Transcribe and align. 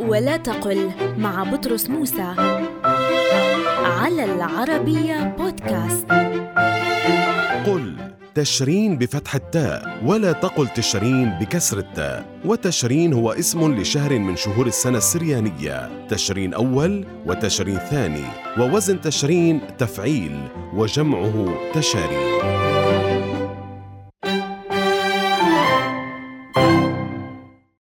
ولا 0.00 0.36
تقل 0.36 0.90
مع 1.18 1.42
بطرس 1.42 1.90
موسى 1.90 2.34
على 3.84 4.24
العربية 4.24 5.36
بودكاست. 5.38 6.06
قل 7.66 7.96
تشرين 8.34 8.98
بفتح 8.98 9.34
التاء 9.34 9.98
ولا 10.04 10.32
تقل 10.32 10.68
تشرين 10.68 11.30
بكسر 11.40 11.78
التاء. 11.78 12.24
وتشرين 12.44 13.12
هو 13.12 13.32
اسم 13.32 13.74
لشهر 13.74 14.18
من 14.18 14.36
شهور 14.36 14.66
السنة 14.66 14.98
السريانية. 14.98 16.06
تشرين 16.08 16.54
أول 16.54 17.06
وتشرين 17.26 17.78
ثاني 17.78 18.24
ووزن 18.58 19.00
تشرين 19.00 19.60
تفعيل 19.78 20.48
وجمعه 20.74 21.54
تشارين. 21.74 22.49